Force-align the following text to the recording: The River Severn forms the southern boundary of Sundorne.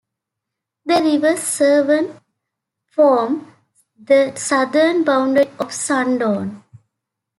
The 0.83 0.99
River 0.99 1.37
Severn 1.37 2.19
forms 2.87 3.43
the 4.03 4.33
southern 4.35 5.03
boundary 5.03 5.45
of 5.59 5.69
Sundorne. 5.71 6.63